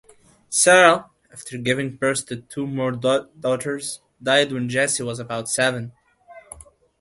[0.49, 5.91] Sarah, after giving birth to two more daughters died when Jessie was about seven.